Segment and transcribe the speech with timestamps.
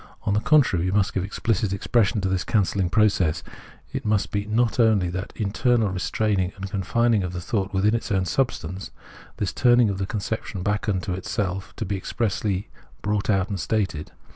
[0.23, 3.43] On the contrary, we must give explicit expression to this cancelling process;
[3.93, 8.11] it must be not only that internal restraining and con fining of thought within its
[8.11, 8.89] own substance;
[9.37, 12.67] this turning of the conception back into itself has to be expressly
[13.03, 14.11] brought out and stated.